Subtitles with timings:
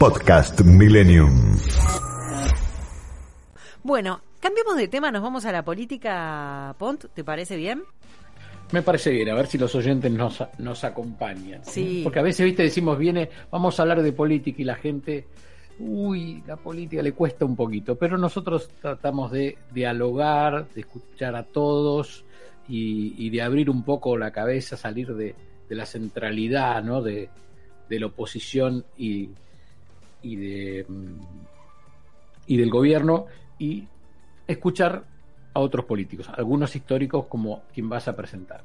[0.00, 1.58] Podcast Millennium.
[3.82, 7.82] Bueno, cambiemos de tema, nos vamos a la política, Pont, ¿te parece bien?
[8.72, 11.62] Me parece bien, a ver si los oyentes nos, nos acompañan.
[11.66, 12.00] Sí.
[12.02, 15.26] Porque a veces, viste, decimos, viene, vamos a hablar de política y la gente,
[15.78, 21.42] uy, la política le cuesta un poquito, pero nosotros tratamos de dialogar, de escuchar a
[21.42, 22.24] todos
[22.66, 25.34] y, y de abrir un poco la cabeza, salir de,
[25.68, 27.02] de la centralidad, ¿no?
[27.02, 27.28] De,
[27.86, 29.28] de la oposición y,
[30.22, 30.86] y de
[32.46, 33.26] y del gobierno
[33.58, 33.86] y
[34.46, 35.04] escuchar
[35.54, 38.64] a otros políticos, algunos históricos como quien vas a presentar.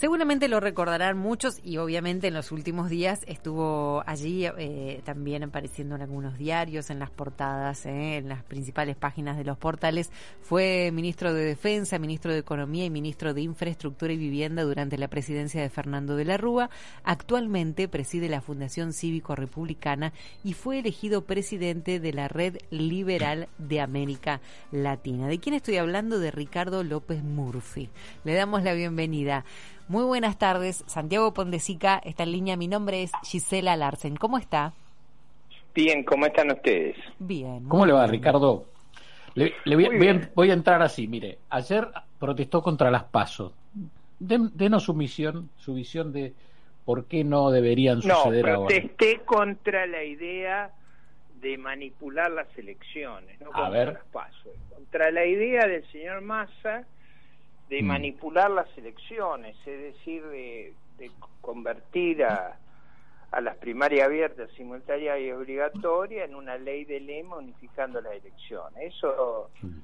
[0.00, 5.94] Seguramente lo recordarán muchos y obviamente en los últimos días estuvo allí eh, también apareciendo
[5.94, 10.10] en algunos diarios, en las portadas, eh, en las principales páginas de los portales.
[10.40, 15.08] Fue ministro de Defensa, ministro de Economía y ministro de Infraestructura y Vivienda durante la
[15.08, 16.70] presidencia de Fernando de la Rúa.
[17.04, 23.82] Actualmente preside la Fundación Cívico Republicana y fue elegido presidente de la Red Liberal de
[23.82, 24.40] América
[24.72, 25.28] Latina.
[25.28, 26.18] ¿De quién estoy hablando?
[26.18, 27.90] De Ricardo López Murphy.
[28.24, 29.44] Le damos la bienvenida.
[29.90, 32.56] Muy buenas tardes, Santiago Pondesica está en línea.
[32.56, 34.14] Mi nombre es Gisela Larsen.
[34.14, 34.72] ¿Cómo está?
[35.74, 36.96] Bien, ¿cómo están ustedes?
[37.18, 37.64] Bien.
[37.68, 38.12] ¿Cómo le va, bien.
[38.12, 38.66] Ricardo?
[39.34, 40.30] Le, le voy, voy a, bien.
[40.36, 41.88] voy a entrar así, mire, ayer
[42.20, 43.52] protestó contra las pasos.
[44.20, 46.34] Den- denos su misión, su visión de
[46.84, 48.68] por qué no deberían No, suceder ahora.
[48.68, 50.70] protesté contra la idea
[51.40, 53.92] de manipular las elecciones, no A contra ver.
[53.94, 56.84] las pasos, contra la idea del señor Massa
[57.70, 57.86] de Mm.
[57.86, 61.10] manipular las elecciones, es decir, de, de
[61.40, 62.58] convertir a,
[63.30, 68.94] a las primarias abiertas, simultáneas y obligatorias en una ley de lema unificando las elecciones.
[68.94, 69.78] Eso Mm.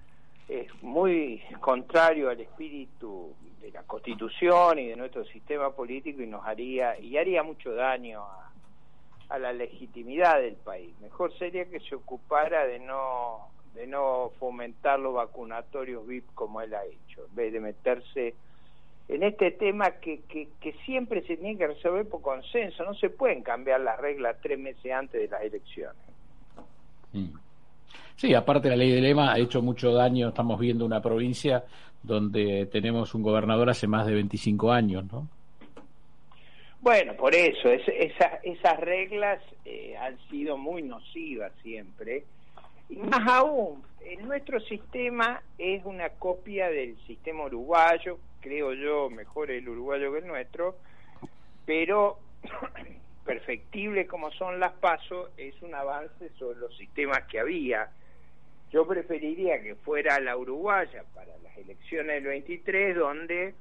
[0.48, 6.44] es muy contrario al espíritu de la Constitución y de nuestro sistema político y nos
[6.44, 8.50] haría y haría mucho daño a,
[9.28, 10.92] a la legitimidad del país.
[11.00, 16.74] Mejor sería que se ocupara de no de no fomentar los vacunatorios VIP como él
[16.74, 18.34] ha hecho, en vez de meterse
[19.08, 23.08] en este tema que, que, que siempre se tiene que resolver por consenso, no se
[23.10, 25.96] pueden cambiar las reglas tres meses antes de las elecciones.
[27.12, 27.28] Mm.
[28.16, 30.28] Sí, aparte la ley de lema ha hecho mucho daño.
[30.30, 31.64] Estamos viendo una provincia
[32.02, 35.28] donde tenemos un gobernador hace más de 25 años, ¿no?
[36.80, 42.24] Bueno, por eso, es- esa- esas reglas eh, han sido muy nocivas siempre.
[42.88, 49.50] Y más aún, en nuestro sistema es una copia del sistema uruguayo, creo yo, mejor
[49.50, 50.76] el uruguayo que el nuestro,
[51.64, 52.18] pero
[53.24, 57.90] perfectible como son las pasos, es un avance sobre los sistemas que había.
[58.70, 63.54] Yo preferiría que fuera la uruguaya para las elecciones del 23, donde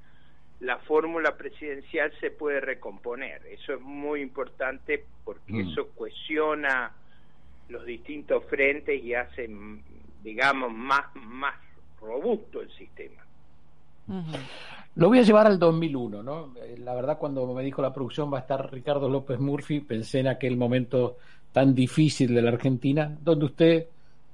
[0.59, 3.41] la fórmula presidencial se puede recomponer.
[3.47, 5.69] Eso es muy importante porque Mm.
[5.71, 6.93] eso cohesiona
[7.69, 9.49] los distintos frentes y hace,
[10.23, 11.55] digamos, más, más
[11.99, 13.23] robusto el sistema.
[14.95, 16.53] Lo voy a llevar al 2001, ¿no?
[16.57, 20.19] Eh, La verdad, cuando me dijo la producción va a estar Ricardo López Murphy, pensé
[20.19, 21.17] en aquel momento
[21.51, 23.87] tan difícil de la Argentina, donde usted,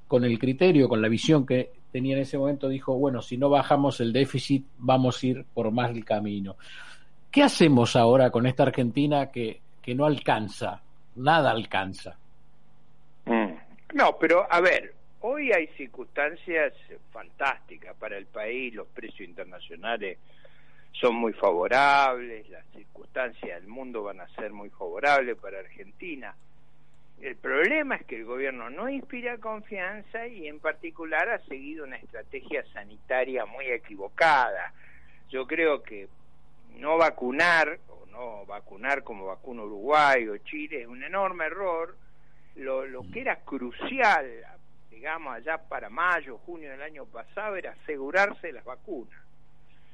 [0.08, 3.50] con el criterio, con la visión que tenía en ese momento, dijo, bueno, si no
[3.50, 6.58] bajamos el déficit, vamos a ir por más el camino.
[7.31, 10.81] ¿Qué hacemos ahora con esta Argentina que, que no alcanza?
[11.16, 12.18] Nada alcanza.
[13.26, 13.54] Mm.
[13.94, 16.74] No, pero a ver, hoy hay circunstancias
[17.12, 20.18] fantásticas para el país, los precios internacionales
[20.94, 26.36] son muy favorables, las circunstancias del mundo van a ser muy favorables para Argentina.
[27.22, 31.97] El problema es que el gobierno no inspira confianza y en particular ha seguido una
[31.97, 34.74] estrategia sanitaria muy equivocada.
[35.29, 36.08] Yo creo que
[36.78, 41.96] no vacunar o no vacunar como vacuna Uruguay o Chile es un enorme error.
[42.56, 44.28] Lo, lo que era crucial,
[44.90, 49.20] digamos, allá para mayo, junio del año pasado, era asegurarse las vacunas.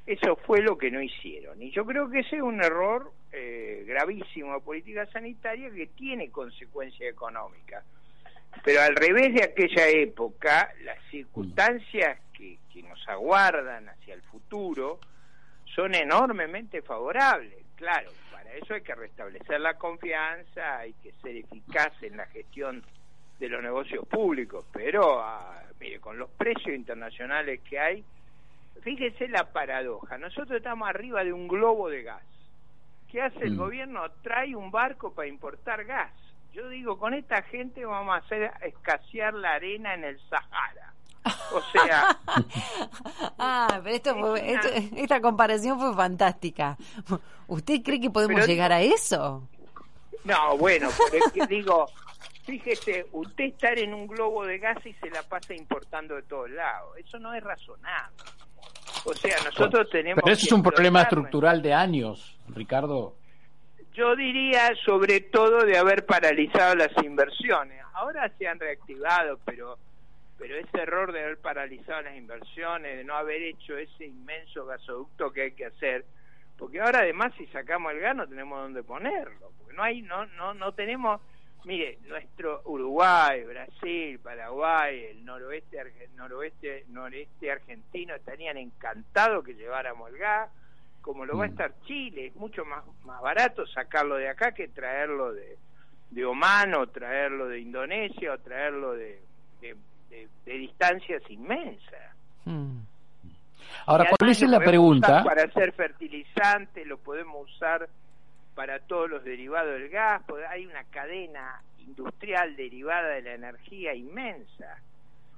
[0.05, 1.61] Eso fue lo que no hicieron.
[1.61, 6.29] Y yo creo que ese es un error eh, gravísimo de política sanitaria que tiene
[6.31, 7.83] consecuencias económicas.
[8.63, 14.99] Pero al revés de aquella época, las circunstancias que, que nos aguardan hacia el futuro
[15.65, 17.65] son enormemente favorables.
[17.75, 18.09] Claro,
[18.57, 22.83] eso hay que restablecer la confianza, hay que ser eficaz en la gestión
[23.39, 28.03] de los negocios públicos, pero ah, mire, con los precios internacionales que hay,
[28.81, 32.23] fíjese la paradoja, nosotros estamos arriba de un globo de gas.
[33.11, 33.57] ¿Qué hace el Mm.
[33.57, 34.11] gobierno?
[34.21, 36.11] Trae un barco para importar gas.
[36.53, 40.93] Yo digo, con esta gente vamos a hacer escasear la arena en el Sahara.
[41.53, 42.17] O sea,
[43.39, 44.59] Ah, pero esto fue-
[44.95, 46.77] esta comparación fue fantástica.
[47.47, 49.47] ¿Usted cree que podemos Pero llegar a eso?
[50.23, 51.85] no, bueno, pero es que digo,
[52.45, 56.49] fíjese, usted estar en un globo de gas y se la pasa importando de todos
[56.49, 56.97] lados.
[56.97, 58.15] Eso no es razonable.
[59.05, 63.15] O sea, nosotros tenemos Pero eso es un problema estructural de años, Ricardo.
[63.93, 67.81] Yo diría sobre todo de haber paralizado las inversiones.
[67.93, 69.77] Ahora se han reactivado, pero
[70.37, 75.31] pero ese error de haber paralizado las inversiones, de no haber hecho ese inmenso gasoducto
[75.31, 76.05] que hay que hacer,
[76.57, 80.25] porque ahora además si sacamos el gas no tenemos dónde ponerlo, porque no hay no
[80.27, 81.21] no no tenemos
[81.65, 90.09] Mire, nuestro Uruguay, Brasil, Paraguay, el noroeste, arge- noroeste, noreste argentino estarían encantados que lleváramos
[90.11, 90.49] el gas,
[91.01, 91.51] como lo va a Mm.
[91.51, 95.57] estar Chile, es mucho más, más barato sacarlo de acá que traerlo de,
[96.11, 99.19] de Oman o traerlo de Indonesia o traerlo de,
[99.59, 99.75] de,
[100.09, 102.15] de- de distancias inmensas.
[102.45, 102.79] Hmm.
[103.85, 107.87] Ahora, hice lo la pregunta, Para hacer fertilizante, lo podemos usar
[108.55, 114.81] para todos los derivados del gas, hay una cadena industrial derivada de la energía inmensa.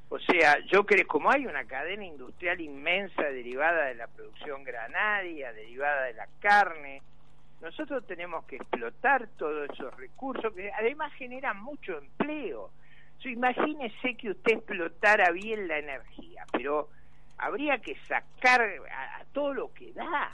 [0.09, 5.53] O sea, yo creo como hay una cadena industrial inmensa derivada de la producción granaria,
[5.53, 7.01] derivada de la carne,
[7.61, 12.71] nosotros tenemos que explotar todos esos recursos que además generan mucho empleo.
[13.19, 16.87] O sea, imagínese que usted explotara bien la energía, pero
[17.37, 20.31] habría que sacar a, todo lo que da.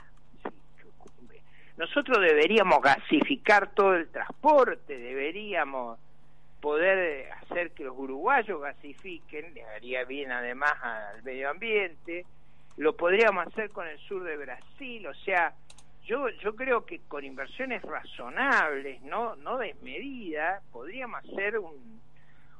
[1.76, 5.98] Nosotros deberíamos gasificar todo el transporte, deberíamos
[6.60, 12.24] poder hacer que los uruguayos gasifiquen, le haría bien además al medio ambiente,
[12.76, 15.54] lo podríamos hacer con el sur de Brasil, o sea,
[16.04, 22.00] yo yo creo que con inversiones razonables, no no desmedidas, podríamos hacer un,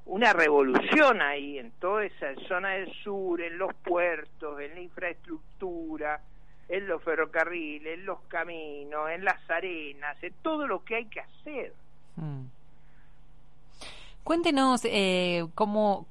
[0.07, 6.21] una revolución ahí en toda esa zona del sur, en los puertos, en la infraestructura,
[6.69, 11.21] en los ferrocarriles, en los caminos, en las arenas, en todo lo que hay que
[11.21, 11.73] hacer.
[12.17, 12.45] Hmm.
[14.23, 16.07] Cuéntenos eh, cómo,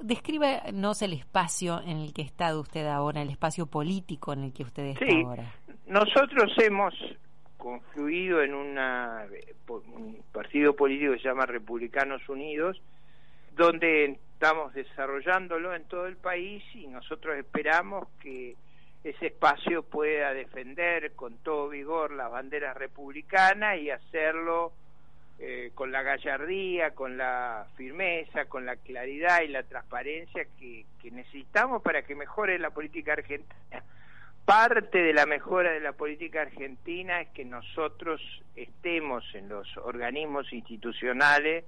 [0.00, 4.62] descríbanos el espacio en el que está usted ahora, el espacio político en el que
[4.62, 5.22] usted está Sí.
[5.24, 5.52] ahora.
[5.86, 6.94] Nosotros hemos
[7.56, 9.26] confluido en una,
[9.68, 12.80] un partido político que se llama Republicanos Unidos,
[13.56, 18.54] donde estamos desarrollándolo en todo el país y nosotros esperamos que
[19.02, 24.72] ese espacio pueda defender con todo vigor las banderas republicanas y hacerlo
[25.38, 31.10] eh, con la gallardía, con la firmeza, con la claridad y la transparencia que, que
[31.10, 33.82] necesitamos para que mejore la política argentina.
[34.44, 38.20] Parte de la mejora de la política argentina es que nosotros
[38.54, 41.64] estemos en los organismos institucionales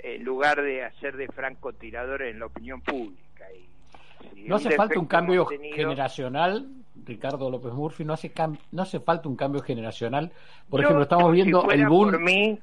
[0.00, 3.46] en lugar de hacer de francotiradores en la opinión pública.
[3.52, 6.68] Y, si ¿no hace falta un cambio tenido- generacional,
[7.04, 8.04] Ricardo López Murphy?
[8.04, 10.32] ¿No hace, cam- no hace falta un cambio generacional?
[10.68, 12.10] Por Yo, ejemplo, estamos viendo el boom...
[12.12, 12.58] Por mí,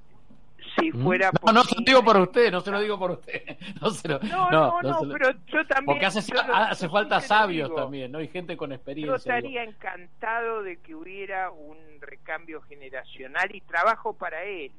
[0.79, 1.03] si ¿Mm?
[1.03, 3.41] fuera No, por no se lo digo por usted, no se lo digo por usted.
[3.81, 5.85] No, se lo- No, no, no, se lo- pero yo también.
[5.85, 7.81] Porque hace, yo lo- hace yo falta sabios digo.
[7.81, 8.21] también, ¿no?
[8.21, 9.15] Y gente con Yo experiencia.
[9.15, 9.73] estaría digo.
[9.73, 14.71] encantado de que hubiera un recambio generacional y trabajo para él.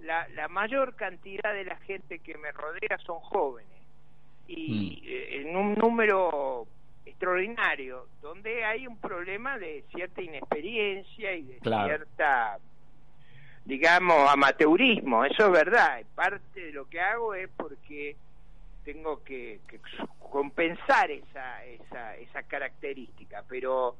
[0.00, 3.70] La, la mayor cantidad de la gente que me rodea son jóvenes
[4.46, 5.06] y Mm.
[5.06, 6.66] eh, en un número
[7.04, 11.86] extraordinario, donde hay un problema de cierta inexperiencia y de Claro.
[11.88, 12.58] cierta,
[13.64, 15.24] digamos, amateurismo.
[15.24, 16.02] Eso es verdad.
[16.14, 18.16] Parte de lo que hago es porque
[18.84, 19.80] tengo que, que
[20.30, 23.96] compensar esa, esa, esa característica, pero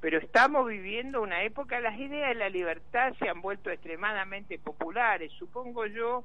[0.00, 5.32] pero estamos viviendo una época, las ideas de la libertad se han vuelto extremadamente populares,
[5.38, 6.24] supongo yo,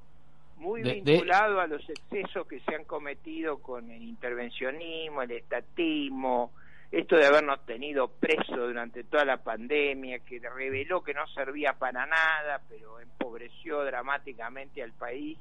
[0.57, 5.31] muy De- de- vinculado a los excesos que se han cometido con el intervencionismo, el
[5.31, 6.51] estatismo,
[6.91, 12.05] esto de habernos tenido presos durante toda la pandemia, que reveló que no servía para
[12.05, 15.37] nada, pero empobreció dramáticamente al país.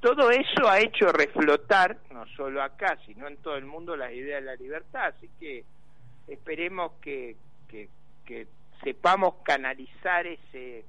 [0.00, 4.40] Todo eso ha hecho reflotar, no solo acá, sino en todo el mundo, las ideas
[4.42, 5.14] de la libertad.
[5.16, 5.64] Así que
[6.26, 7.36] esperemos que,
[7.72, 8.46] que,
[8.82, 10.84] sepamos canalizar ese,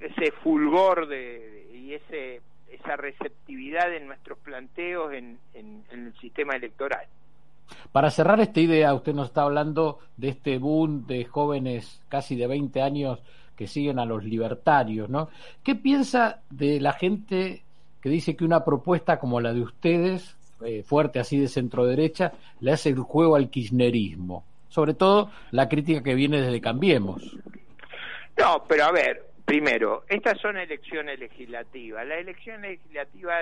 [0.00, 7.06] ese fulgor de, y ese, esa receptividad en nuestros planteos en, en, el sistema electoral.
[7.92, 12.46] Para cerrar esta idea, usted nos está hablando de este boom de jóvenes casi de
[12.46, 13.20] 20 años
[13.56, 15.28] que siguen a los libertarios, ¿no?
[15.62, 17.62] ¿Qué piensa de la gente
[18.00, 22.32] que dice que una propuesta como la de ustedes, eh, fuerte así de centro derecha,
[22.60, 24.44] le hace el juego al kirchnerismo?
[24.72, 27.36] Sobre todo la crítica que viene desde Cambiemos.
[28.38, 32.06] No, pero a ver, primero, estas son elecciones legislativas.
[32.06, 33.34] La elección legislativa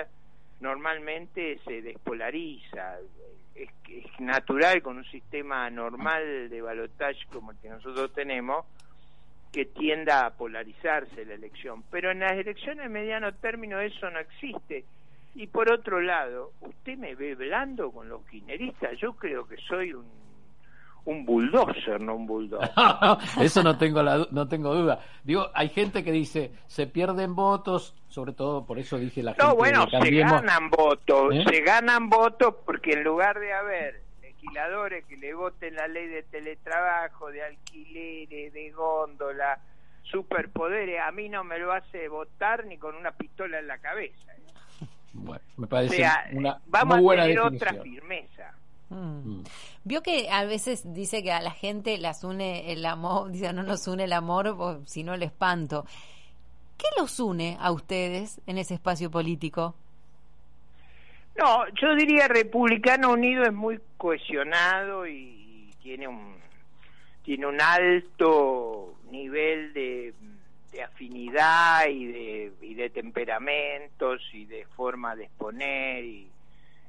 [0.59, 2.97] normalmente se despolariza.
[3.55, 8.65] Es, es natural con un sistema normal de balotaje como el que nosotros tenemos
[9.53, 11.83] que tienda a polarizarse la elección.
[11.91, 14.83] Pero en las elecciones de mediano término eso no existe.
[15.35, 18.97] Y por otro lado, usted me ve blando con los kirchneristas.
[18.97, 20.20] Yo creo que soy un
[21.05, 22.61] un bulldozer, no un bulldog.
[23.41, 24.99] Eso no tengo la, no tengo duda.
[25.23, 29.45] Digo, hay gente que dice se pierden votos, sobre todo por eso dije la gente.
[29.45, 31.43] No, bueno, se ganan votos, ¿Eh?
[31.47, 36.23] se ganan votos porque en lugar de haber legisladores que le voten la ley de
[36.23, 39.59] teletrabajo, de alquileres, de góndola,
[40.03, 44.33] superpoderes, a mí no me lo hace votar ni con una pistola en la cabeza.
[45.13, 47.69] Bueno, me parece una vamos muy buena a tener definición.
[47.69, 48.53] otra firmeza.
[48.91, 49.43] Mm.
[49.85, 53.63] Vio que a veces dice que a la gente las une el amor, dice no
[53.63, 55.85] nos une el amor, sino el espanto.
[56.77, 59.75] ¿Qué los une a ustedes en ese espacio político?
[61.37, 66.35] No, yo diría Republicano Unido es muy cohesionado y tiene un
[67.23, 70.13] tiene un alto nivel de,
[70.71, 76.27] de afinidad y de, y de temperamentos y de forma de exponer y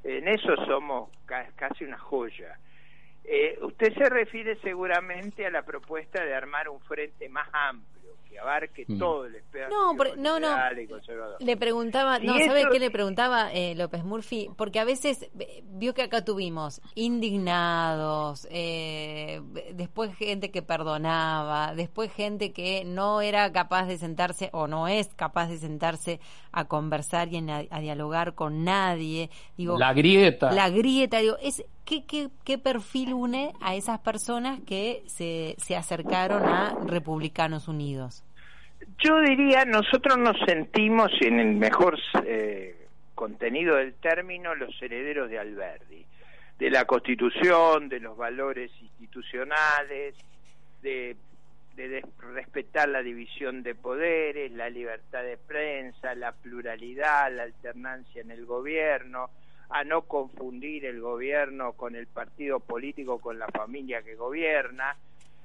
[0.04, 2.58] en eso somos ca casi una joya.
[3.24, 7.91] Eh, usted se refiere seguramente a la propuesta de armar un frente más amplio
[8.32, 8.98] que abarque Mm.
[8.98, 10.48] todo el espectro No, por- no, no.
[10.48, 11.36] liberal y conservador.
[11.40, 14.48] Le preguntaba, no, ¿sabe qué le preguntaba eh, López Murphy?
[14.56, 19.40] Porque a veces eh, vio que acá tuvimos indignados, eh,
[19.74, 25.08] después gente que perdonaba, después gente que no era capaz de sentarse o no es
[25.14, 26.20] capaz de sentarse
[26.52, 29.28] a conversar y en- a, a dialogar con nadie.
[29.56, 30.52] Digo, La grieta.
[30.52, 35.76] la grieta, digo, es ¿qué, qué, qué perfil une a esas personas que se, se
[35.76, 38.24] acercaron a Republicanos Unidos?
[38.98, 45.38] Yo diría, nosotros nos sentimos, en el mejor eh, contenido del término, los herederos de
[45.38, 46.04] Alberdi,
[46.58, 50.14] de la Constitución, de los valores institucionales,
[50.82, 51.16] de,
[51.76, 58.20] de des- respetar la división de poderes, la libertad de prensa, la pluralidad, la alternancia
[58.20, 59.30] en el gobierno,
[59.72, 64.96] a no confundir el gobierno con el partido político, con la familia que gobierna,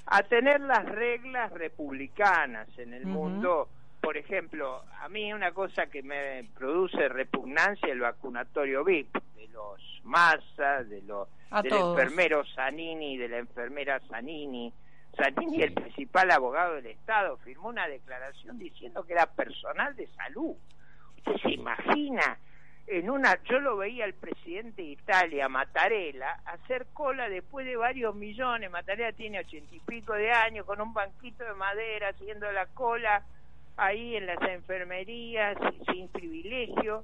[0.06, 3.70] a tener las reglas republicanas en el mundo.
[4.02, 9.48] Por ejemplo, a mí una cosa que me produce repugnancia es el vacunatorio VIP de
[9.48, 11.98] los Massa, de los A del todos.
[11.98, 14.74] enfermero Zanini, de la enfermera Zanini.
[15.16, 20.56] Zanini, el principal abogado del Estado, firmó una declaración diciendo que era personal de salud.
[21.18, 22.38] ¿Usted se imagina?
[22.88, 28.16] En una, yo lo veía al presidente de Italia, Mattarella, hacer cola después de varios
[28.16, 28.72] millones.
[28.72, 33.24] Mattarella tiene ochenta y pico de años, con un banquito de madera, haciendo la cola
[33.76, 35.58] ahí en las enfermerías,
[35.92, 37.04] sin privilegio.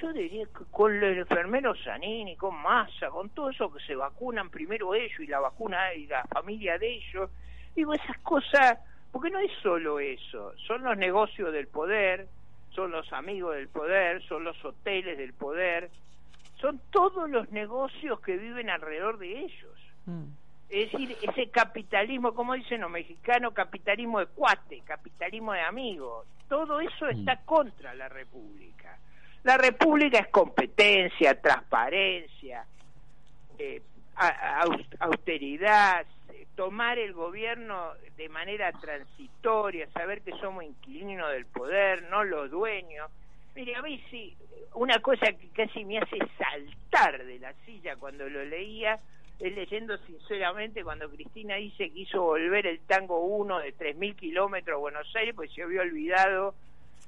[0.00, 4.48] Yo diría que con el enfermero Zanini, con Massa, con todo eso que se vacunan
[4.48, 7.30] primero ellos y la vacuna y la familia de ellos,
[7.76, 8.78] digo, esas cosas,
[9.12, 12.28] porque no es solo eso, son los negocios del poder,
[12.74, 15.90] son los amigos del poder, son los hoteles del poder,
[16.60, 19.78] son todos los negocios que viven alrededor de ellos.
[20.06, 20.24] Mm.
[20.68, 26.80] Es decir, ese capitalismo, como dicen los mexicanos, capitalismo de cuate, capitalismo de amigos, todo
[26.80, 28.98] eso está contra la República.
[29.44, 32.66] La República es competencia, transparencia,
[33.58, 33.80] eh,
[34.98, 36.04] austeridad,
[36.54, 43.10] tomar el gobierno de manera transitoria, saber que somos inquilinos del poder, no los dueños.
[43.54, 44.36] Mire, a mí sí,
[44.74, 48.98] una cosa que casi me hace saltar de la silla cuando lo leía,
[49.38, 54.74] es leyendo sinceramente cuando Cristina dice que hizo volver el tango 1 de 3.000 kilómetros
[54.74, 56.54] a Buenos Aires, pues se había olvidado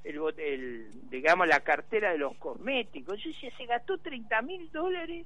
[0.03, 3.21] el, el, digamos la cartera de los cosméticos.
[3.21, 5.25] Yo decía, se gastó 30 mil dólares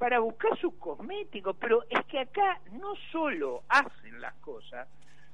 [0.00, 4.88] para buscar sus cosméticos, pero es que acá no solo hacen las cosas,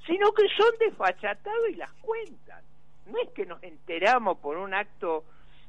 [0.04, 2.64] sino que son desfachatados y las cuentan.
[3.06, 5.22] No es que nos enteramos por un acto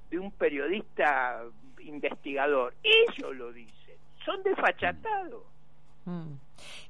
[0.09, 1.43] de un periodista
[1.81, 5.43] investigador, ellos lo dicen, son desfachatados.
[6.07, 6.33] Mm.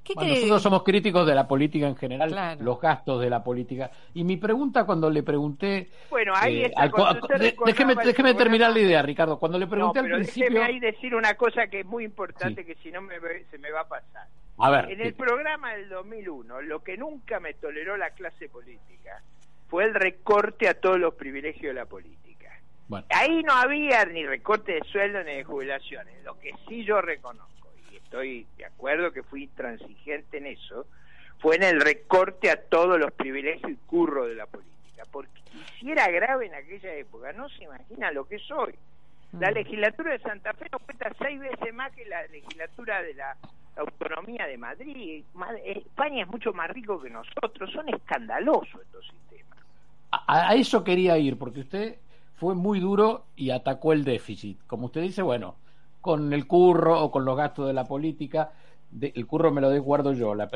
[0.03, 0.39] ¿Qué Bueno, cree?
[0.41, 2.63] nosotros somos críticos de la política en general, Claro.
[2.63, 3.89] los gastos de la política.
[4.13, 5.89] Y mi pregunta cuando le pregunté...
[6.09, 6.91] Bueno, ahí eh, al-
[7.39, 7.55] de-
[8.05, 9.37] déjeme terminar la idea, Ricardo.
[9.39, 10.49] Cuando le No, pregunté pero al principio...
[10.51, 12.67] déjeme ahí decir una cosa que es muy importante Sí.
[12.67, 13.15] que si no me,
[13.51, 14.27] se me va a pasar.
[14.59, 15.03] A ver, En sí.
[15.03, 19.21] el programa del 2001, lo que nunca me toleró la clase política
[19.67, 22.51] fue el recorte a todos los privilegios de la política.
[23.09, 26.23] Ahí no había ni recorte de sueldo ni de jubilaciones.
[26.23, 27.56] Lo que sí yo reconozco,
[28.07, 30.87] estoy de acuerdo que fui transigente en eso,
[31.39, 35.03] fue en el recorte a todos los privilegios y curro de la política.
[35.11, 35.41] Porque
[35.79, 38.73] si era grave en aquella época, no se imagina lo que soy.
[39.33, 39.55] La mm.
[39.55, 43.37] legislatura de Santa Fe nos cuesta seis veces más que la legislatura de la
[43.75, 45.23] autonomía de Madrid.
[45.65, 47.69] España es mucho más rico que nosotros.
[47.71, 49.59] Son escandalosos estos sistemas.
[50.11, 51.97] A, eso quería ir, porque usted
[52.37, 54.59] fue muy duro y atacó el déficit.
[54.65, 55.55] Como usted dice, bueno,
[56.07, 58.51] con el curro o con los gastos de la política,
[59.01, 60.47] el curro me lo desguardo yo, la,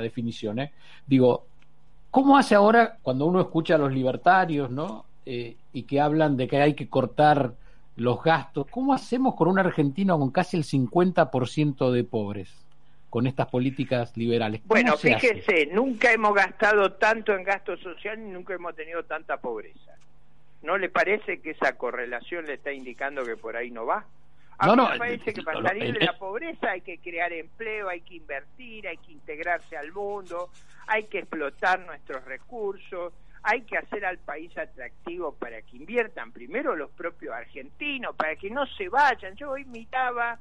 [0.00, 0.58] definición.
[0.58, 0.72] ¿eh?
[1.06, 1.44] Digo,
[2.10, 5.04] ¿cómo hace ahora cuando uno escucha a los libertarios, ¿no?
[5.26, 7.52] Eh, y que hablan de que hay que cortar
[7.96, 8.66] los gastos.
[8.70, 12.48] ¿Cómo hacemos con un argentino con casi el 50% de pobres?
[13.10, 14.60] con estas políticas liberales.
[14.64, 19.96] Bueno, fíjese, nunca hemos gastado tanto en gasto social ni nunca hemos tenido tanta pobreza.
[20.62, 24.04] ¿No le parece que esa correlación le está indicando que por ahí no va?
[24.62, 27.88] A no, mí me parece que para salir de la pobreza hay que crear empleo,
[27.88, 30.50] hay que invertir, hay que integrarse al mundo,
[30.86, 36.76] hay que explotar nuestros recursos, hay que hacer al país atractivo para que inviertan primero
[36.76, 39.34] los propios argentinos, para que no se vayan.
[39.34, 40.38] Yo hoy miraba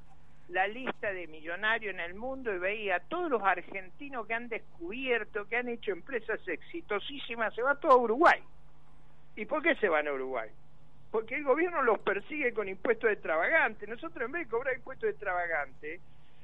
[0.49, 4.49] la lista de millonarios en el mundo y veía a todos los argentinos que han
[4.49, 8.41] descubierto, que han hecho empresas exitosísimas, se va todo a Uruguay.
[9.37, 10.49] ¿Y por qué se van a Uruguay?
[11.11, 13.89] Porque el gobierno los persigue con impuestos extravagantes.
[13.89, 16.01] Nosotros en vez de cobrar impuestos extravagantes,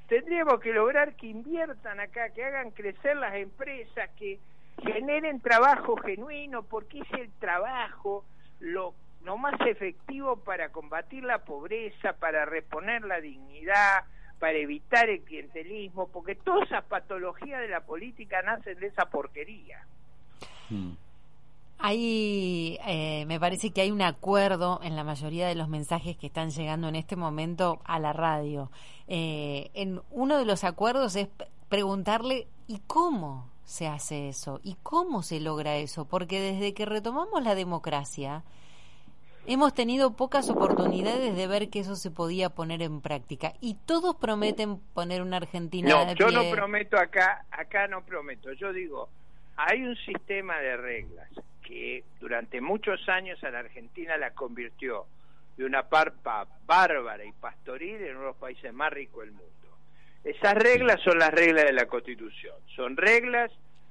[0.08, 4.38] tendríamos que lograr que inviertan acá, que hagan crecer las empresas, que
[4.82, 8.24] generen trabajo genuino, porque es el trabajo
[8.60, 8.94] lo,
[9.24, 14.04] lo más efectivo para combatir la pobreza, para reponer la dignidad,
[14.38, 19.82] para evitar el clientelismo, porque todas esas patologías de la política nacen de esa porquería.
[20.68, 20.92] Hmm.
[21.78, 26.28] Hay, eh, me parece que hay un acuerdo en la mayoría de los mensajes que
[26.28, 28.70] están llegando en este momento a la radio.
[29.08, 31.28] Eh, en uno de los acuerdos es
[31.68, 34.60] preguntarle ¿y cómo se hace eso?
[34.62, 36.06] ¿Y cómo se logra eso?
[36.06, 38.42] Porque desde que retomamos la democracia,
[39.46, 43.52] hemos tenido pocas oportunidades de ver que eso se podía poner en práctica.
[43.60, 48.52] Y todos prometen poner una Argentina no, yo no prometo acá, acá no prometo.
[48.54, 49.08] Yo digo,
[49.56, 51.28] hay un sistema de reglas
[51.66, 55.06] que durante muchos años a la Argentina la convirtió
[55.56, 59.52] de una parpa bárbara y pastoril en uno de los países más ricos del mundo.
[60.22, 62.54] Esas reglas son las reglas de la Constitución.
[62.74, 63.50] Son reglas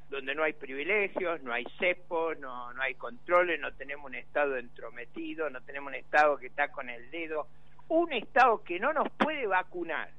[0.09, 4.57] donde no hay privilegios, no hay cepos, no, no hay controles, no tenemos un Estado
[4.57, 7.47] entrometido, no tenemos un Estado que está con el dedo,
[7.89, 10.09] un Estado que no nos puede vacunar.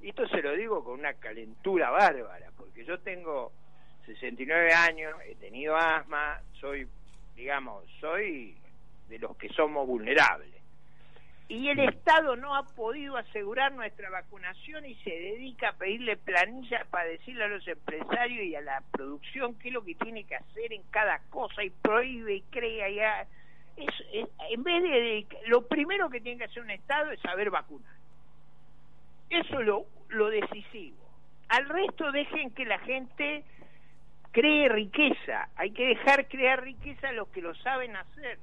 [0.00, 3.52] Y esto se lo digo con una calentura bárbara, porque yo tengo
[4.06, 6.86] 69 años, he tenido asma, soy,
[7.36, 8.56] digamos, soy
[9.08, 10.54] de los que somos vulnerables.
[11.46, 16.86] Y el Estado no ha podido asegurar nuestra vacunación y se dedica a pedirle planillas
[16.88, 20.36] para decirle a los empresarios y a la producción qué es lo que tiene que
[20.36, 22.98] hacer en cada cosa y prohíbe y crea y
[23.76, 27.92] es, en vez de, lo primero que tiene que hacer un Estado es saber vacunar.
[29.28, 30.96] Eso es lo, lo decisivo.
[31.48, 33.44] Al resto dejen que la gente
[34.34, 38.38] cree riqueza hay que dejar crear riqueza a los que lo saben hacer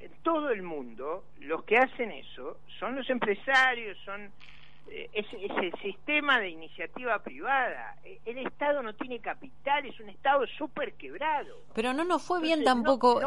[0.00, 4.30] en todo el mundo los que hacen eso son los empresarios, son
[4.90, 7.96] eh, es, el sistema de iniciativa privada.
[8.04, 11.62] E, el Estado no tiene capital, es un Estado súper quebrado.
[11.74, 13.20] Pero no nos fue bien tampoco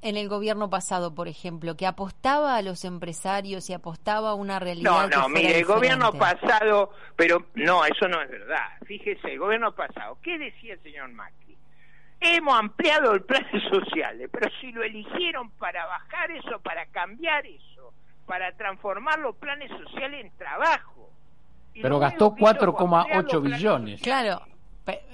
[0.00, 4.58] en el gobierno pasado, por ejemplo, que apostaba a los empresarios y apostaba a una
[4.58, 5.08] realidad.
[5.08, 8.66] No, no, mire, el gobierno pasado, pero no, eso no es verdad.
[8.86, 11.56] Fíjese, el gobierno pasado, ¿qué decía el señor Macri?
[12.20, 17.92] Hemos ampliado el plan social, pero si lo eligieron para bajar eso, para cambiar eso,
[18.26, 21.10] para transformar los planes sociales en trabajo.
[21.80, 24.02] pero gastó 4,8 billones.
[24.02, 24.42] Claro,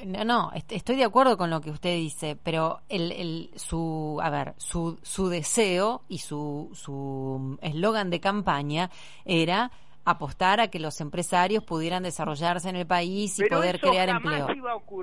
[0.05, 4.31] no, no, estoy de acuerdo con lo que usted dice, pero el, el, su, a
[4.31, 8.91] ver, su, su deseo y su su eslogan de campaña
[9.25, 9.71] era
[10.05, 14.49] apostar a que los empresarios pudieran desarrollarse en el país y poder crear empleo.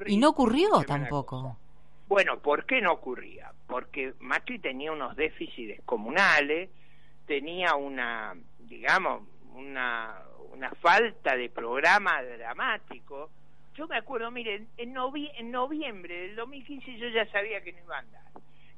[0.05, 1.57] Y no ocurrió tampoco.
[2.07, 3.51] Bueno, ¿por qué no ocurría?
[3.67, 6.69] Porque Macri tenía unos déficits comunales,
[7.25, 9.23] tenía una, digamos,
[9.55, 10.17] una,
[10.53, 13.29] una falta de programa dramático.
[13.75, 17.95] Yo me acuerdo, miren, en, en noviembre del 2015 yo ya sabía que no iba
[17.95, 18.21] a andar.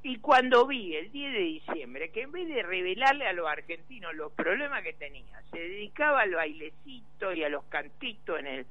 [0.03, 4.13] Y cuando vi el 10 de diciembre que en vez de revelarle a los argentinos
[4.13, 8.65] los problemas que tenía, se dedicaba al bailecito y a los cantitos en el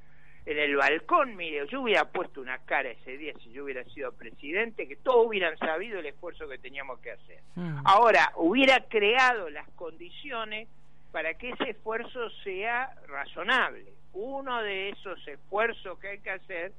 [0.44, 4.12] en el balcón, mire, yo hubiera puesto una cara ese día si yo hubiera sido
[4.12, 7.40] presidente, que todos hubieran sabido el esfuerzo que teníamos que hacer.
[7.54, 7.82] Mm.
[7.84, 10.68] Ahora, hubiera creado las condiciones
[11.12, 13.84] para que ese esfuerzo sea razonable.
[14.14, 16.72] Uno de esos esfuerzos que hay que hacer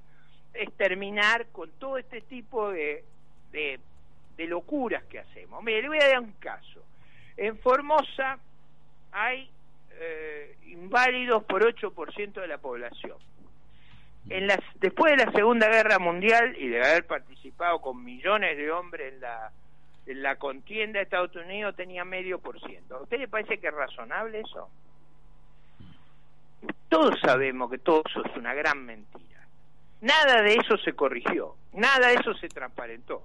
[0.54, 3.04] es terminar con todo este tipo de,
[3.52, 3.80] de,
[4.38, 5.64] de locuras que hacemos.
[5.64, 6.84] Mire, le voy a dar un caso.
[7.38, 8.38] En Formosa
[9.12, 9.50] hay
[10.00, 13.18] eh, inválidos por 8% de la población.
[14.30, 18.72] En las, después de la Segunda Guerra Mundial y de haber participado con millones de
[18.72, 19.52] hombres en la,
[20.06, 22.96] en la contienda, Estados Unidos tenía medio por ciento.
[22.96, 24.70] ¿A usted le parece que es razonable eso?
[26.90, 29.48] Todos sabemos que todo eso es una gran mentira.
[30.02, 33.24] Nada de eso se corrigió, nada de eso se transparentó.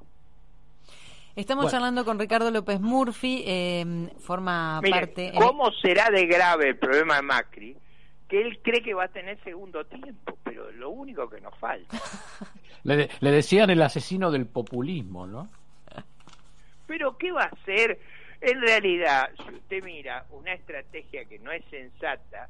[1.37, 1.77] Estamos Bueno.
[1.77, 5.33] charlando con Ricardo López Murphy, eh, forma Mire, parte...
[5.37, 7.77] ¿cómo será de grave el problema de Macri?
[8.29, 11.96] Que él cree que va a tener segundo tiempo, pero lo único que nos falta.
[12.85, 15.51] Le, de- le decían el asesino del populismo, ¿no?
[16.87, 17.98] Pero ¿qué va a hacer?
[18.40, 22.48] En realidad, si usted mira, una estrategia que no es sensata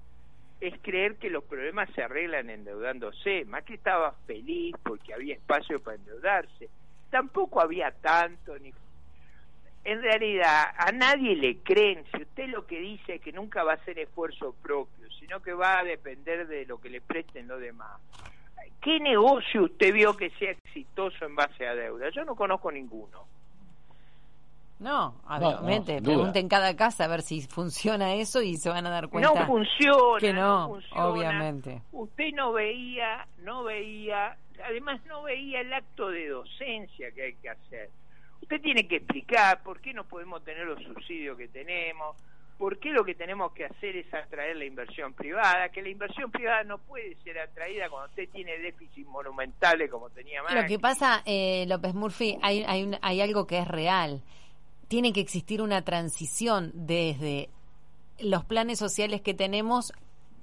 [0.60, 3.44] es creer que los problemas se arreglan endeudándose.
[3.44, 6.68] Macri estaba feliz porque había espacio para endeudarse.
[7.10, 8.72] Tampoco había tanto ni
[9.84, 13.74] en realidad a nadie le creen si usted lo que dice es que nunca va
[13.74, 17.60] a ser esfuerzo propio, sino que va a depender de lo que le presten los
[17.60, 17.98] demás.
[18.82, 22.10] ¿Qué negocio usted vio que sea exitoso en base a deuda?
[22.10, 23.26] Yo no conozco ninguno.
[24.80, 26.14] No, No, no, obviamente, sin duda.
[26.14, 29.46] pregunten cada casa a ver si funciona eso y se van a dar cuenta no
[29.46, 31.06] funciona que no, funciona.
[31.06, 31.82] obviamente.
[31.92, 37.48] usted no veía no veía además no veía el acto de docencia que hay que
[37.50, 37.90] hacer
[38.42, 42.16] usted tiene que explicar por qué no podemos tener los subsidios que tenemos
[42.56, 46.30] por qué lo que tenemos que hacer es atraer la inversión privada que la inversión
[46.30, 50.62] privada no puede ser atraída cuando usted tiene déficit monumentales como tenía Macri.
[50.62, 54.22] Lo que pasa, eh, López Murphy, hay, hay, un- hay algo que es real.
[54.88, 57.50] Tiene que existir una transición desde
[58.20, 59.92] los planes sociales que tenemos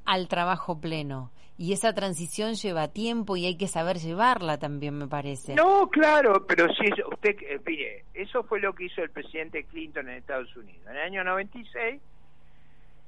[0.05, 1.31] al trabajo pleno.
[1.57, 5.55] Y esa transición lleva tiempo y hay que saber llevarla también, me parece.
[5.55, 9.63] No, claro, pero si eso- usted, eh, mire, eso fue lo que hizo el presidente
[9.63, 10.81] Clinton en Estados Unidos.
[10.85, 12.01] En el año 96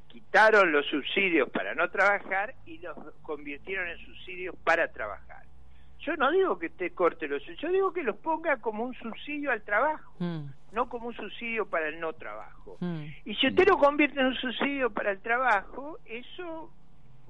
[0.07, 5.43] quitaron los subsidios para no trabajar y los convirtieron en subsidios para trabajar.
[5.99, 8.93] Yo no digo que usted corte los subsidios, yo digo que los ponga como un
[8.95, 12.77] subsidio al trabajo, Mm, no como un subsidio para el no trabajo.
[12.79, 13.05] mm.
[13.25, 16.71] Y si usted lo convierte en un subsidio para el trabajo, eso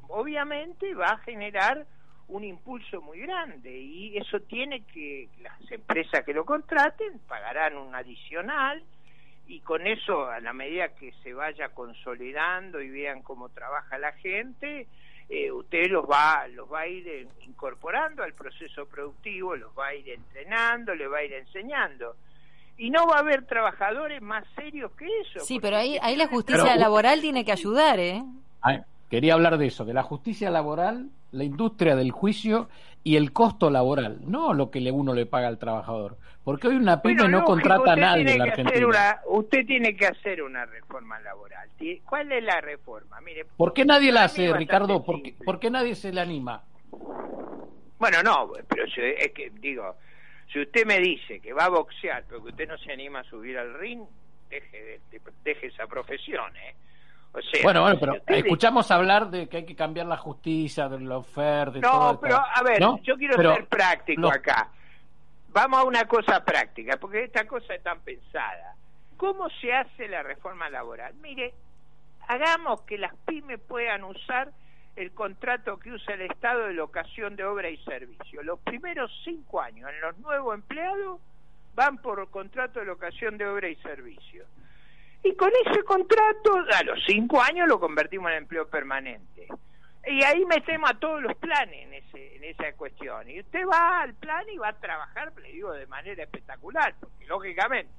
[0.09, 1.85] obviamente va a generar
[2.27, 7.95] un impulso muy grande y eso tiene que las empresas que lo contraten pagarán un
[7.95, 8.83] adicional
[9.47, 14.11] y con eso a la medida que se vaya consolidando y vean cómo trabaja la
[14.11, 14.87] gente
[15.29, 19.95] eh, usted los va los va a ir incorporando al proceso productivo los va a
[19.95, 22.17] ir entrenando le va a ir enseñando
[22.77, 26.27] y no va a haber trabajadores más serios que eso Sí, pero ahí, ahí la
[26.27, 28.23] justicia Pero- laboral tiene que ayudar, ¿eh?
[28.61, 32.69] Ay, quería hablar de eso, de la justicia laboral, la industria del juicio
[33.03, 36.17] y el costo laboral, no lo que le- uno le paga al trabajador.
[36.43, 38.87] Porque hoy una pyme Bueno, no lógico, contrata a nadie en la Argentina.
[38.87, 41.67] una- usted tiene que hacer una reforma laboral.
[42.05, 43.19] ¿Cuál es la reforma?
[43.21, 45.03] Mire, ¿Por qué nadie la hace, Ricardo?
[45.03, 46.63] ¿Por qué, por qué nadie se le anima?
[47.99, 49.95] Bueno, no, pero es que digo,
[50.51, 53.23] si usted me dice que va a boxear, pero que usted no se anima a
[53.23, 54.03] subir al ring,
[54.49, 56.75] deje, de- de- deje esa profesión, ¿eh?
[57.33, 60.99] O sea, Bueno, bueno, pero escuchamos hablar de que hay que cambiar la justicia, de
[61.01, 62.99] la oferta, de No, pero a ver, ¿No?
[63.03, 64.69] yo quiero Pero ser práctico acá.
[65.49, 68.75] Vamos a una cosa práctica, porque esta cosa es tan pensada.
[69.17, 71.13] ¿Cómo se hace la reforma laboral?
[71.15, 71.53] Mire,
[72.27, 74.51] hagamos que las pymes puedan usar
[74.97, 78.41] el contrato que usa el Estado de locación de obra y servicio.
[78.41, 81.21] Los primeros cinco años en los nuevos empleados
[81.75, 84.45] van por contrato de locación de obra y servicio.
[85.23, 89.47] Y con ese contrato, a los cinco años lo convertimos en empleo permanente.
[90.07, 93.29] Y ahí metemos a todos los planes en, ese, en esa cuestión.
[93.29, 97.25] Y usted va al plan y va a trabajar, le digo, de manera espectacular, porque
[97.27, 97.91] lógicamente,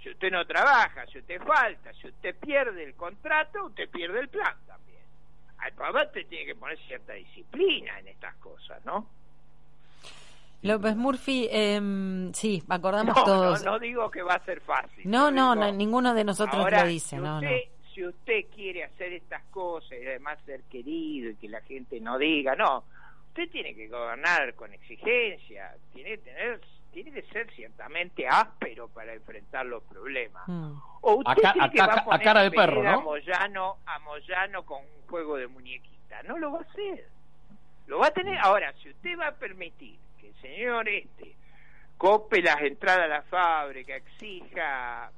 [0.00, 4.28] si usted no trabaja, si usted falta, si usted pierde el contrato, usted pierde el
[4.28, 4.89] plan también.
[5.62, 5.72] Al
[6.06, 9.06] usted tiene que poner cierta disciplina en estas cosas, ¿no?
[10.62, 13.64] López Murphy, em, sí, acordamos No, todos.
[13.64, 15.02] no digo que va a ser fácil.
[15.04, 17.40] No, no, digo- no, ninguno de nosotros Ahora, lo dice, si no,
[17.94, 22.18] Si usted quiere hacer estas cosas y además ser querido y que la gente no
[22.18, 22.84] diga, no,
[23.28, 26.60] usted tiene que gobernar con exigencia, tiene que tener,
[26.92, 30.42] tiene que ser ciertamente áspero para enfrentar los problemas.
[30.46, 30.72] Mm.
[31.02, 33.02] O usted A cree a que va a poner cara de perro, A ¿no?
[33.02, 37.08] Moyano, a Moyano con un juego de muñequita, no lo va a hacer.
[37.86, 38.38] Lo va a tener.
[38.38, 41.34] Ahora, si usted va a permitir que el señor este
[41.96, 45.10] cope las entradas a la fábrica, exija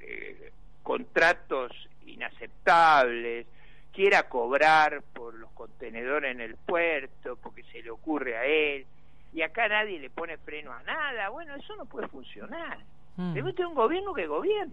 [0.00, 0.52] eh,
[0.82, 1.72] contratos
[2.06, 3.46] inaceptables,
[3.92, 8.86] quiera cobrar por los contenedores en el puerto porque se le ocurre a él,
[9.32, 12.78] y acá nadie le pone freno a nada, bueno, eso no puede funcionar.
[13.16, 13.32] Mm.
[13.34, 14.72] Debe tener un gobierno que gobierne.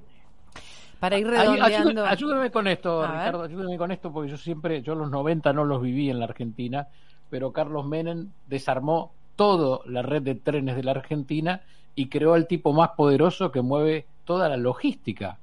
[0.99, 1.65] Para ir Ay- redondeando.
[1.65, 3.17] ayúdame, ayúdame con esto, A ver.
[3.19, 6.25] Ricardo, ayúdame con esto, porque yo siempre, yo los 90 no los viví en la
[6.25, 6.87] Argentina,
[7.29, 11.61] pero Carlos Menem desarmó toda la red de trenes de la Argentina
[11.93, 15.37] y creó al tipo más poderoso que mueve toda la logística.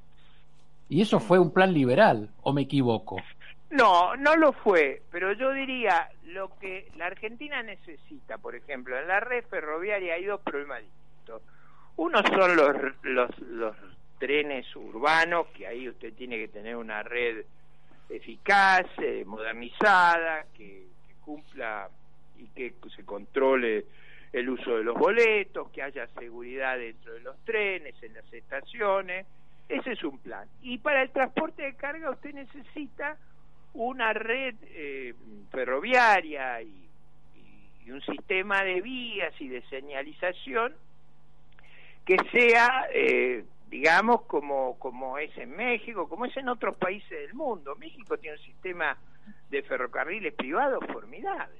[0.89, 3.17] Y eso fue un plan liberal, ¿o me equivoco?
[3.75, 9.09] No, no lo fue, pero yo diría lo que la Argentina necesita, por ejemplo, en
[9.09, 11.43] la red ferroviaria hay dos problemas distintos.
[11.97, 13.77] Uno son los, los, los
[14.21, 17.45] trenes urbanos, que ahí usted tiene que tener una red
[18.09, 21.89] eficaz, eh, modernizada, que, que cumpla
[22.39, 23.87] y que se controle
[24.33, 29.27] el uso de los boletos, que haya seguridad dentro de los trenes, en las estaciones.
[29.69, 30.47] Ese es un plan.
[30.63, 33.17] Y para el transporte de carga usted necesita
[33.75, 35.15] una red eh,
[35.51, 36.81] ferroviaria y,
[37.91, 40.73] un sistema de vías y de señalización
[42.07, 47.35] que sea, eh, digamos, como, como es en México, como es en otros países del
[47.35, 47.77] mundo.
[47.77, 48.97] México tiene un sistema
[49.51, 51.55] de ferrocarriles privados formidable.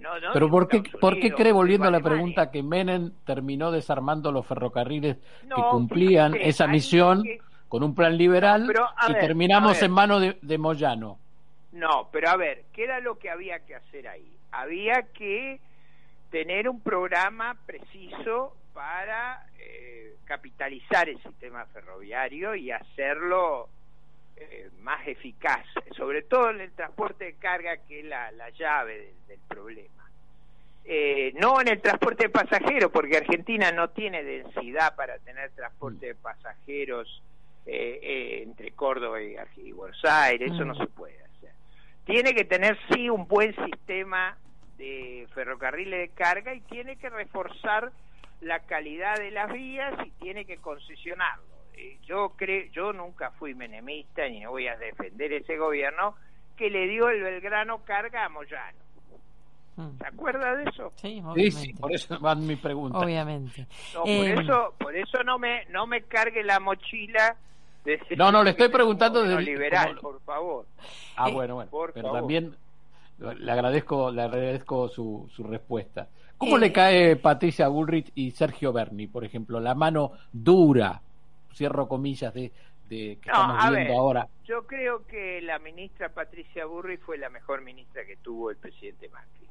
[0.00, 3.70] No- no Pero ¿por qué, ¿por qué cree, volviendo a la pregunta, que Menem terminó
[3.70, 9.20] desarmando los ferrocarriles que cumplían esa misión que- con un plan liberal Pero, y ver,
[9.20, 11.18] terminamos en manos de, de Moyano?
[11.74, 14.36] No, pero a ver, ¿qué era lo que había que hacer ahí?
[14.52, 15.60] Había que
[16.30, 23.68] tener un programa preciso para eh, capitalizar el sistema ferroviario y hacerlo
[24.36, 25.64] eh, más eficaz,
[25.96, 29.90] sobre todo en el transporte de carga, que es la, la llave del, del problema.
[30.84, 36.06] Eh, no en el transporte de pasajeros, porque Argentina no tiene densidad para tener transporte
[36.06, 37.22] de pasajeros
[37.66, 40.68] eh, eh, entre Córdoba y, y Buenos Aires, eso Mm.
[40.68, 41.23] no se puede.
[42.04, 44.36] Tiene que tener sí un buen sistema
[44.76, 47.92] de ferrocarriles de carga y tiene que reforzar
[48.40, 51.44] la calidad de las vías y tiene que concesionarlo.
[51.76, 56.14] Eh, yo creo, yo nunca fui menemista ni voy a defender ese gobierno
[56.56, 58.78] que le dio el Belgrano carga a Moyano.
[59.76, 59.98] Mm.
[59.98, 60.92] ¿Se acuerda de eso?
[60.96, 61.50] Sí, Sí, obviamente.
[61.52, 62.98] sí, por eso van mi pregunta.
[62.98, 63.66] Obviamente.
[63.94, 67.36] No, por Eh, eso, por eso no me, no me cargue la mochila.
[67.84, 70.66] De No, no, le estoy preguntando de- liberal, como- por favor.
[71.16, 71.70] Ah, Eh, bueno, bueno.
[71.70, 72.20] por Pero favor.
[72.20, 72.56] también
[73.18, 76.08] le agradezco, le agradezco su, su respuesta.
[76.38, 81.00] ¿Cómo Eh, le cae Patricia Bullrich y Sergio Berni, por ejemplo, la mano dura,
[81.54, 82.50] cierro comillas, de,
[82.88, 83.98] de que No, estamos a viendo ver.
[83.98, 84.28] ahora?
[84.44, 89.08] Yo creo que la ministra Patricia Burri fue la mejor ministra que tuvo el presidente
[89.10, 89.46] Macri.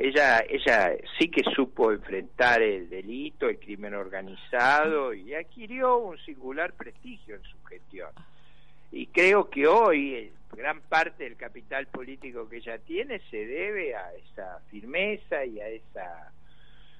[0.00, 6.72] Ella, ella sí que supo enfrentar el delito, el crimen organizado y adquirió un singular
[6.74, 8.10] prestigio en su gestión.
[8.92, 13.96] Y creo que hoy eh, gran parte del capital político que ella tiene se debe
[13.96, 16.32] a esa firmeza y a esa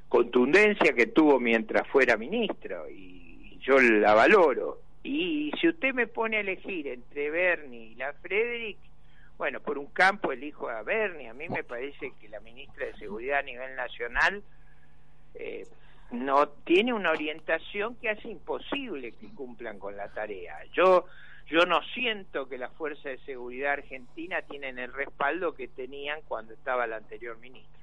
[0.08, 4.80] contundencia que tuvo mientras fuera ministro y yo la valoro.
[5.04, 8.78] Y si usted me pone a elegir entre Bernie y la Frederick,
[9.38, 11.28] bueno, por un campo elijo a Bernie.
[11.28, 14.42] A mí me parece que la ministra de Seguridad a nivel nacional
[15.34, 15.66] eh,
[16.10, 20.58] no tiene una orientación que hace imposible que cumplan con la tarea.
[20.72, 21.06] Yo
[21.50, 26.52] yo no siento que las fuerzas de seguridad argentina tienen el respaldo que tenían cuando
[26.52, 27.77] estaba la anterior ministra.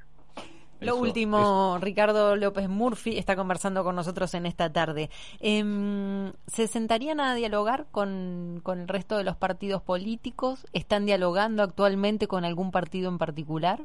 [0.82, 5.10] Lo Eso, último, Ricardo López Murphy está conversando con nosotros en esta tarde.
[5.40, 10.68] Em, ¿Se sentarían a dialogar con, con el resto de los partidos políticos?
[10.74, 13.80] ¿Están dialogando actualmente con algún partido en particular?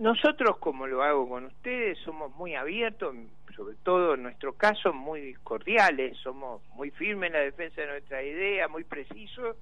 [0.00, 3.14] Nosotros, como lo hago con ustedes, somos muy abiertos,
[3.54, 8.22] sobre todo en nuestro caso, muy cordiales, somos muy firmes en la defensa de nuestra
[8.22, 9.56] idea, muy precisos,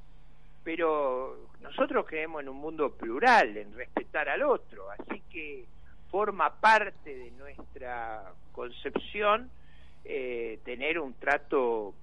[0.63, 5.65] pero nosotros creemos en un mundo plural, en respetar al otro, así que
[6.11, 9.51] forma parte de nuestra concepción
[10.05, 11.95] eh, tener un trato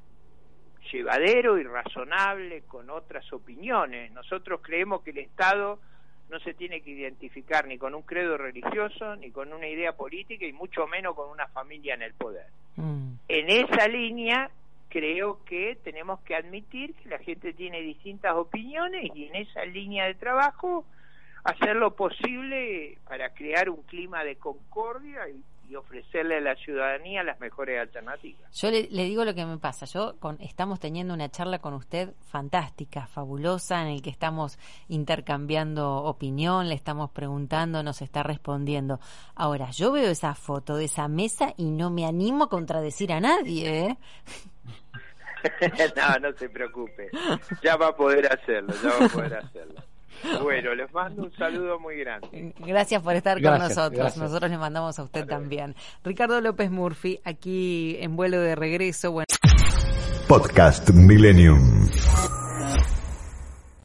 [0.91, 4.11] llevadero y razonable con otras opiniones.
[4.11, 5.79] Nosotros creemos que el Estado
[6.29, 10.45] no se tiene que identificar ni con un credo religioso, ni con una idea política,
[10.45, 12.47] y mucho menos con una familia en el poder.
[12.75, 13.13] Mm.
[13.27, 14.49] En esa línea
[14.89, 20.05] creo que tenemos que admitir que la gente tiene distintas opiniones y en esa línea
[20.05, 20.85] de trabajo
[21.45, 27.23] hacer lo posible para crear un clima de concordia y, y ofrecerle a la ciudadanía
[27.23, 28.51] las mejores alternativas.
[28.51, 29.85] Yo le, le, digo lo que me pasa.
[29.85, 36.03] Yo con, estamos teniendo una charla con usted fantástica, fabulosa, en el que estamos intercambiando
[36.03, 38.99] opinión, le estamos preguntando, nos está respondiendo.
[39.35, 43.19] Ahora, yo veo esa foto de esa mesa y no me animo a contradecir a
[43.19, 43.85] nadie.
[43.85, 43.97] ¿eh?
[45.95, 47.11] no, no se preocupe.
[47.61, 49.94] Ya va a poder hacerlo, ya va a poder hacerlo.
[50.41, 52.53] Bueno, les mando un saludo muy grande.
[52.59, 54.17] Gracias por estar con nosotros.
[54.17, 55.75] Nosotros le mandamos a usted también.
[56.03, 59.11] Ricardo López Murphy, aquí en vuelo de regreso.
[59.11, 59.25] Bueno.
[60.27, 61.89] Podcast Millennium.